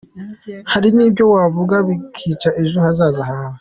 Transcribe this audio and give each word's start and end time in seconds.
Hari 0.71 0.89
n’ibyo 0.95 1.23
wavuga 1.33 1.75
bikica 1.87 2.49
ejo 2.61 2.77
hazaza 2.85 3.23
hawe. 3.31 3.57